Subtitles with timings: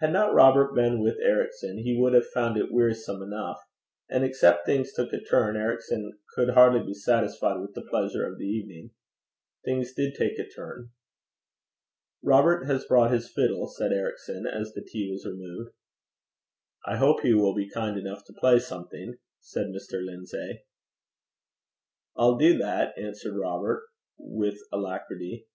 [0.00, 3.58] Had not Robert been with Ericson, he would have found it wearisome enough;
[4.06, 8.36] and except things took a turn, Ericson could hardly be satisfied with the pleasure of
[8.36, 8.90] the evening.
[9.64, 10.90] Things did take a turn.
[12.22, 15.70] 'Robert has brought his fiddle,' said Ericson, as the tea was removed.
[16.84, 20.04] 'I hope he will be kind enough to play something,' said Mr.
[20.04, 20.64] Lindsay.
[22.14, 25.46] 'I'll do that,' answered Robert, with alacrity.